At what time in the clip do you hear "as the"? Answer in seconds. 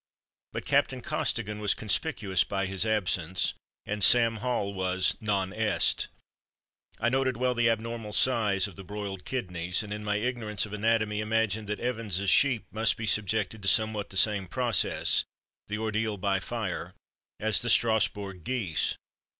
17.39-17.69